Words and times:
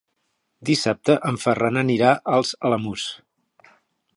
Dissabte 0.69 1.17
en 1.31 1.37
Ferran 1.43 1.77
anirà 1.83 2.15
als 2.39 2.55
Alamús. 2.71 3.07